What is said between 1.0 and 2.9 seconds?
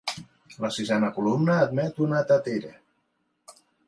columna admet una tetera.